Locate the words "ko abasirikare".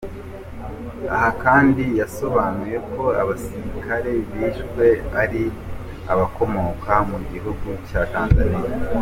2.91-4.11